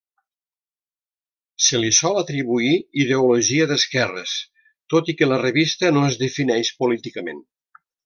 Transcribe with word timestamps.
Se 1.65 1.81
li 1.83 1.91
sol 1.97 2.17
atribuir 2.21 2.73
ideologia 3.05 3.69
d'esquerres, 3.73 4.35
tot 4.95 5.15
i 5.15 5.19
que 5.21 5.31
la 5.33 5.41
revista 5.47 5.97
no 5.99 6.07
es 6.11 6.23
defineix 6.27 6.77
políticament. 6.85 7.49